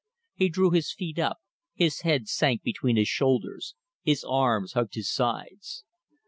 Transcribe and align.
He 0.33 0.49
drew 0.49 0.71
his 0.71 0.91
feet 0.91 1.19
up, 1.19 1.37
his 1.75 2.01
head 2.01 2.27
sank 2.27 2.63
between 2.63 2.95
his 2.95 3.07
shoulders, 3.07 3.75
his 4.01 4.23
arms 4.23 4.73
hugged 4.73 4.95
his 4.95 5.11
sides. 5.11 5.83